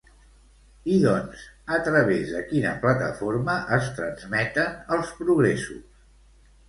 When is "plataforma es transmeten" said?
2.85-4.97